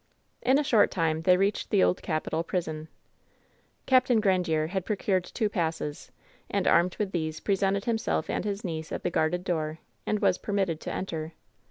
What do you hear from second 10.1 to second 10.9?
was permitted